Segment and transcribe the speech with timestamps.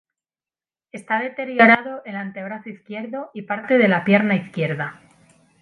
[0.91, 4.99] Está deteriorado el antebrazo izquierdo y parte de la pierna izquierda.